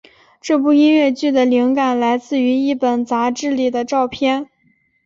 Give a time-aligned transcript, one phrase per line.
[0.41, 4.49] 这部音乐剧的灵感来自于一本杂志里的照片。